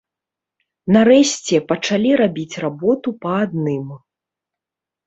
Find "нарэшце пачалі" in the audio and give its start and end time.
0.95-2.11